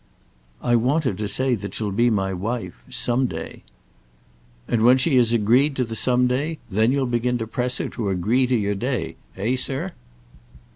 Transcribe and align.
"I 0.63 0.75
want 0.77 1.03
her 1.03 1.13
to 1.13 1.27
say 1.27 1.53
that 1.53 1.75
she'll 1.75 1.91
be 1.91 2.09
my 2.09 2.33
wife, 2.33 2.73
some 2.89 3.27
day." 3.27 3.61
"And 4.67 4.81
when 4.81 4.97
she 4.97 5.15
has 5.17 5.31
agreed 5.31 5.75
to 5.75 5.83
the 5.83 5.93
some 5.93 6.25
day, 6.25 6.57
then 6.71 6.91
you'll 6.91 7.05
begin 7.05 7.37
to 7.37 7.45
press 7.45 7.77
her 7.77 7.87
to 7.89 8.09
agree 8.09 8.47
to 8.47 8.55
your 8.55 8.73
day; 8.73 9.17
eh, 9.37 9.55
sir? 9.55 9.91